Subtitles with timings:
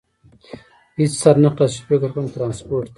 [0.97, 2.89] هېڅ سر نه خلاصېږي، فکر کوم، ترانسپورټ ته.